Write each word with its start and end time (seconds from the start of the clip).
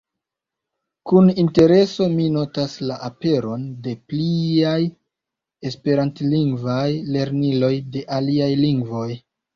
Kun 1.09 1.27
intereso 1.41 2.07
mi 2.13 2.25
notas 2.37 2.73
la 2.91 2.97
aperon 3.09 3.67
de 3.89 3.93
pliaj 4.13 4.73
esperantlingvaj 5.71 6.89
lerniloj 7.17 7.73
de 7.97 8.07
aliaj 8.17 8.53
lingvoj. 8.67 9.09